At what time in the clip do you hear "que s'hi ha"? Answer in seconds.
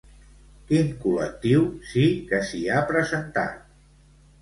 2.33-2.83